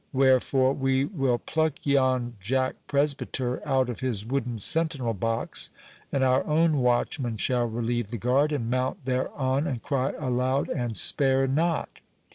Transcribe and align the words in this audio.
Wherefore, 0.13 0.73
we 0.73 1.05
will 1.05 1.37
pluck 1.37 1.73
yon 1.83 2.33
Jack 2.41 2.73
Presbyter 2.87 3.61
out 3.67 3.87
of 3.87 3.99
his 3.99 4.25
wooden 4.25 4.57
sentinel 4.57 5.13
box, 5.13 5.69
and 6.11 6.23
our 6.23 6.43
own 6.47 6.77
watchman 6.77 7.37
shall 7.37 7.67
relieve 7.67 8.09
the 8.09 8.17
guard, 8.17 8.51
and 8.51 8.67
mount 8.67 9.05
thereon, 9.05 9.67
and 9.67 9.83
cry 9.83 10.13
aloud 10.17 10.69
and 10.69 10.97
spare 10.97 11.45
not." 11.45 11.99